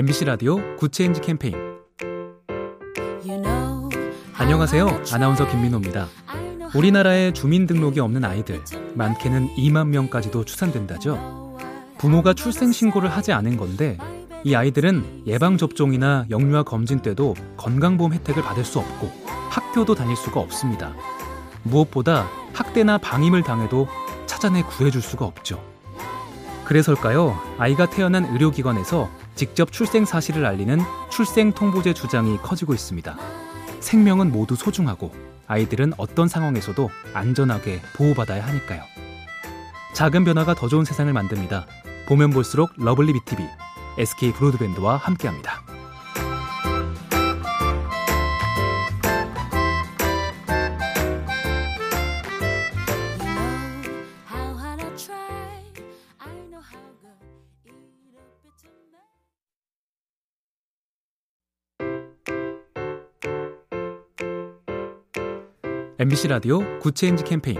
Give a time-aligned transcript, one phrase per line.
[0.00, 1.54] MBC 라디오 Good Change 캠페인
[4.32, 5.02] 안녕하세요.
[5.12, 6.08] 아나운서 김민호입니다.
[6.74, 8.62] 우리나라에 주민등록이 없는 아이들
[8.94, 11.58] 많게는 2만 명까지도 추산된다죠.
[11.98, 13.98] 부모가 출생신고를 하지 않은 건데
[14.42, 19.12] 이 아이들은 예방접종이나 영유아 검진 때도 건강보험 혜택을 받을 수 없고
[19.50, 20.94] 학교도 다닐 수가 없습니다.
[21.62, 23.86] 무엇보다 학대나 방임을 당해도
[24.24, 25.62] 찾아내 구해줄 수가 없죠.
[26.64, 27.38] 그래서일까요?
[27.58, 30.78] 아이가 태어난 의료기관에서 직접 출생 사실을 알리는
[31.10, 33.16] 출생 통보제 주장이 커지고 있습니다.
[33.80, 35.14] 생명은 모두 소중하고
[35.46, 38.82] 아이들은 어떤 상황에서도 안전하게 보호받아야 하니까요.
[39.94, 41.66] 작은 변화가 더 좋은 세상을 만듭니다.
[42.06, 43.42] 보면 볼수록 lovely B tv
[43.96, 45.59] SK 브로드밴드와 함께합니다.
[66.00, 67.58] MBC 라디오 Good Change 캠페인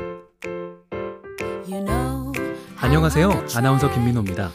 [2.78, 3.44] 안녕하세요.
[3.54, 4.50] 아나운서 김민호입니다.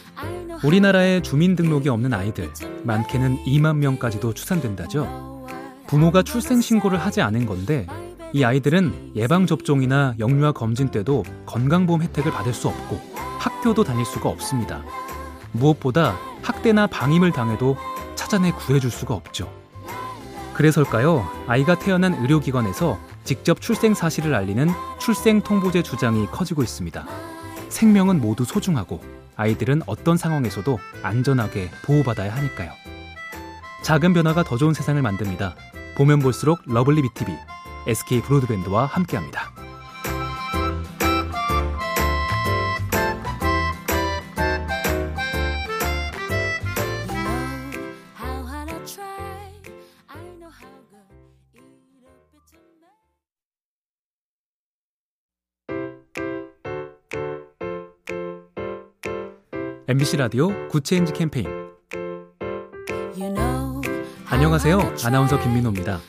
[0.64, 2.50] 우리나라에 주민등록이 없는 아이들
[2.82, 5.46] 많게는 2만 명까지도 추산된다죠.
[5.86, 7.86] 부모가 출생신고를 하지 않은 건데
[8.32, 13.00] 이 아이들은 예방접종이나 영유아 검진 때도 건강보험 혜택을 받을 수 없고
[13.38, 14.82] 학교도 다닐 수가 없습니다.
[15.52, 17.76] 무엇보다 학대나 방임을 당해도
[18.16, 19.48] 찾아내 구해줄 수가 없죠.
[20.54, 21.24] 그래서일까요?
[21.46, 24.68] 아이가 태어난 의료기관에서 직접 출생 사실을 알리는
[25.00, 27.06] 출생 통보제 주장이 커지고 있습니다.
[27.68, 29.02] 생명은 모두 소중하고
[29.34, 32.70] 아이들은 어떤 상황에서도 안전하게 보호받아야 하니까요.
[33.82, 35.56] 작은 변화가 더 좋은 세상을 만듭니다.
[35.96, 37.32] 보면 볼수록 lovely B tv
[37.88, 39.55] SK 브로드밴드와 함께합니다.
[59.88, 61.46] MBC 라디오 Good Change 캠페인
[64.28, 64.94] 안녕하세요.
[65.04, 66.00] 아나운서 김민호입니다.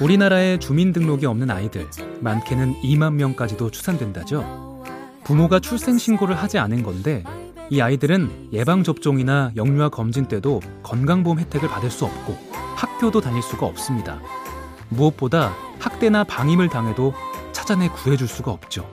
[0.00, 1.86] 우리나라에 주민등록이 없는 아이들
[2.20, 4.82] 많게는 2만 명까지도 추산된다죠.
[5.24, 7.22] 부모가 출생신고를 하지 않은 건데
[7.68, 12.38] 이 아이들은 예방접종이나 영유아 검진 때도 건강보험 혜택을 받을 수 없고
[12.74, 14.18] 학교도 다닐 수가 없습니다.
[14.88, 17.12] 무엇보다 학대나 방임을 당해도
[17.52, 18.88] 찾아내 구해줄 수가 없죠.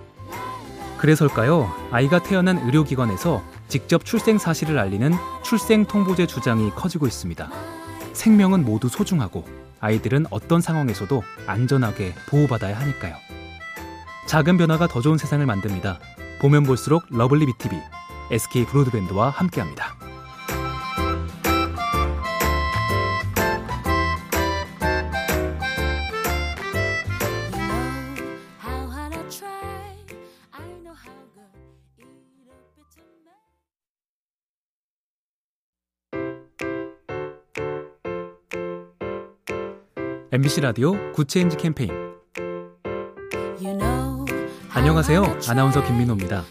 [0.97, 1.71] 그래서일까요?
[1.91, 5.11] 아이가 태어난 의료기관에서 직접 출생 사실을 알리는
[5.43, 7.49] 출생 통보제 주장이 커지고 있습니다.
[8.13, 9.45] 생명은 모두 소중하고
[9.79, 13.15] 아이들은 어떤 상황에서도 안전하게 보호받아야 하니까요.
[14.25, 15.99] 작은 변화가 더 좋은 세상을 만듭니다.
[16.39, 17.75] 보면 볼수록 lovely B tv
[18.31, 19.96] SK 브로드밴드와 함께합니다.
[40.29, 41.89] MBC 라디오 Good Change 캠페인
[44.71, 45.23] 안녕하세요.
[45.47, 46.43] 아나운서 김민호입니다.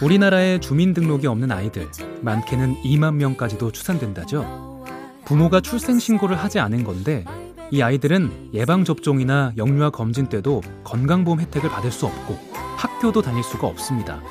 [0.00, 1.88] 우리나라에 주민등록이 없는 아이들
[2.20, 4.84] 많게는 2만 명까지도 추산된다죠.
[5.24, 7.24] 부모가 출생신고를 하지 않은 건데
[7.72, 12.38] 이 아이들은 예방접종이나 영유아 검진 때도 건강보험 혜택을 받을 수 없고
[12.76, 14.22] 학교도 다닐 수가 없습니다.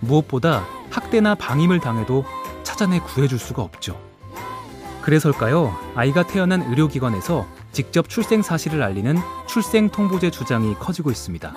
[0.00, 2.26] 무엇보다 학대나 방임을 당해도
[2.62, 4.07] 찾아내 구해줄 수가 없죠.
[5.08, 5.74] 그래서일까요?
[5.94, 11.54] 아이가 태어난 의료기관에서 직접 출생 사실을 알리는 출생 통보제 주장이 커지고 있습니다.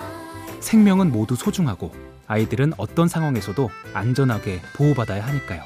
[0.62, 1.92] 생명은 모두 소중하고
[2.28, 5.64] 아이들은 어떤 상황에서도 안전하게 보호받아야 하니까요.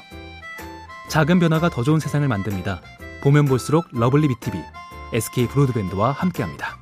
[1.06, 2.80] 작은 변화가 더 좋은 세상을 만듭니다.
[3.22, 4.58] 보면 볼수록 lovely B tv
[5.12, 6.75] SK 브로드밴드와 함께합니다.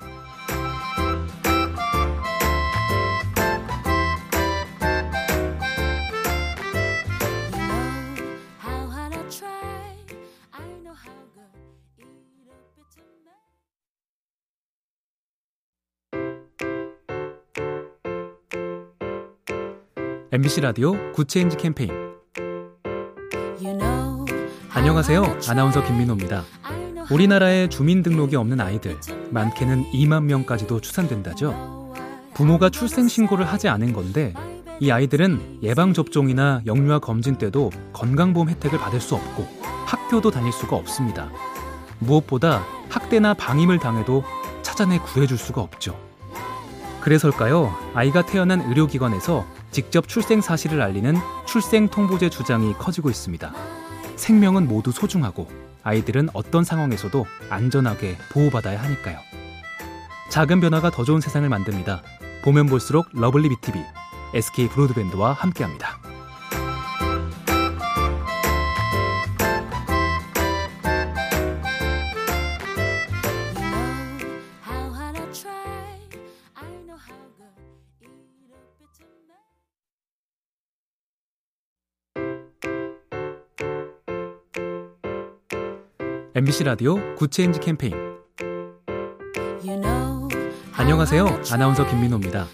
[20.35, 21.93] MBC 라디오 good change 캠페인
[24.69, 25.39] 안녕하세요.
[25.49, 26.43] 아나운서 김민호입니다.
[27.09, 28.99] 우리나라에 주민등록이 없는 아이들
[29.31, 31.95] 많게는 2만 명까지도 추산된다죠.
[32.35, 34.35] 부모가 출생신고를 하지 않은 건데
[34.81, 39.47] 이 아이들은 예방접종이나 영유아 검진 때도 건강보험 혜택을 받을 수 없고
[39.87, 41.31] 학교도 다닐 수가 없습니다.
[42.01, 44.25] 무엇보다 학대나 방임을 당해도
[44.63, 45.97] 찾아내 구해줄 수가 없죠.
[47.03, 47.73] 그래서일까요?
[47.95, 51.17] 아이가 태어난 의료기관에서 직접 출생 사실을 알리는
[51.49, 53.53] 출생 통보제 주장이 커지고 있습니다.
[54.15, 55.49] 생명은 모두 소중하고
[55.83, 59.19] 아이들은 어떤 상황에서도 안전하게 보호받아야 하니까요.
[60.31, 62.03] 작은 변화가 더 좋은 세상을 만듭니다.
[62.45, 63.83] 보면 볼수록 러블리 BTV,
[64.35, 66.04] SK 브로드밴드와 함께합니다.
[86.37, 87.95] MBC 라디오 good change 캠페인
[89.65, 90.29] You know,
[90.73, 91.43] 안녕하세요.
[91.53, 92.47] 아나운서 김민호입니다.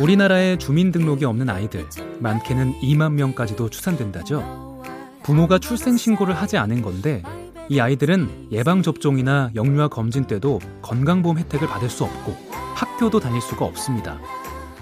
[0.00, 1.86] 우리나라에 주민등록이 없는 아이들
[2.18, 4.82] 많게는 2만 명까지도 추산된다죠.
[5.22, 7.22] 부모가 출생 신고를 하지 않은 건데
[7.68, 12.34] 이 아이들은 예방 접종이나 영유아 검진 때도 건강보험 혜택을 받을 수 없고
[12.74, 14.18] 학교도 다닐 수가 없습니다.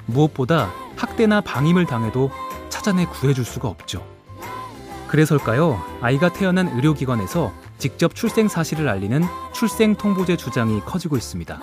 [0.07, 2.31] 무엇보다 학대나 방임을 당해도
[2.69, 4.07] 찾아내 구해줄 수가 없죠.
[5.09, 5.83] 그래서일까요?
[6.01, 9.23] 아이가 태어난 의료기관에서 직접 출생 사실을 알리는
[9.55, 11.61] 출생 통보제 주장이 커지고 있습니다.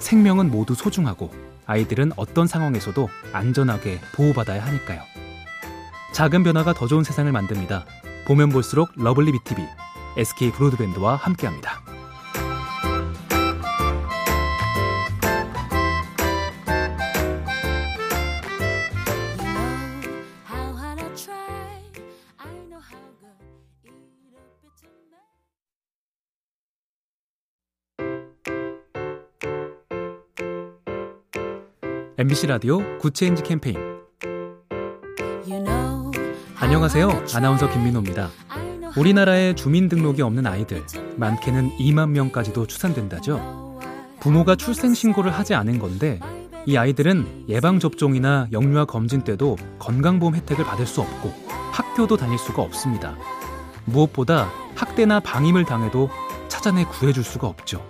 [0.00, 1.30] 생명은 모두 소중하고
[1.66, 5.00] 아이들은 어떤 상황에서도 안전하게 보호받아야 하니까요.
[6.12, 7.86] 작은 변화가 더 좋은 세상을 만듭니다.
[8.26, 9.64] 보면 볼수록 러블리 BTV,
[10.16, 11.83] SK 브로드밴드와 함께합니다.
[32.16, 33.76] MBC 라디오 good change 캠페인
[36.60, 37.24] 안녕하세요.
[37.34, 38.30] 아나운서 김민호입니다.
[38.96, 40.84] 우리나라에 주민등록이 없는 아이들
[41.16, 43.80] 많게는 2만 명까지도 추산된다죠.
[44.20, 46.20] 부모가 출생 신고를 하지 않은 건데
[46.66, 51.34] 이 아이들은 예방 접종이나 영유아 검진 때도 건강보험 혜택을 받을 수 없고
[51.72, 53.16] 학교도 다닐 수가 없습니다.
[53.86, 56.10] 무엇보다 학대나 방임을 당해도
[56.46, 57.84] 찾아내 구해줄 수가 없죠.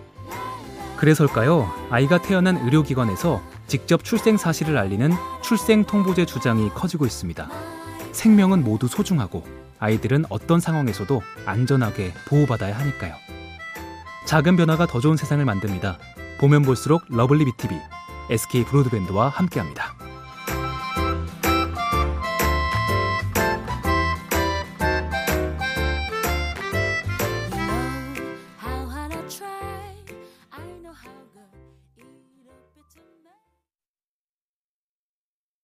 [0.97, 1.71] 그래서일까요?
[1.91, 5.11] 아이가 태어난 의료기관에서 직접 출생 사실을 알리는
[5.43, 7.49] 출생 통보제 주장이 커지고 있습니다.
[8.13, 9.45] 생명은 모두 소중하고
[9.79, 13.15] 아이들은 어떤 상황에서도 안전하게 보호받아야 하니까요.
[14.27, 15.99] 작은 변화가 더 좋은 세상을 만듭니다.
[16.39, 17.79] 보면 볼수록 러블리 BTV,
[18.31, 20.04] SK 브로드밴드와 함께합니다.